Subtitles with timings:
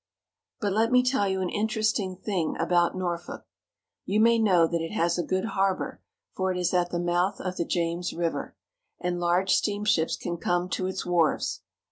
[0.59, 3.45] But let me tell you an interesting thing about Norfolk.
[4.03, 6.01] You may know that it has a good harbor,
[6.35, 8.55] for it is at the mouth of the James River,
[8.99, 11.61] and large steamships can come to its wharves.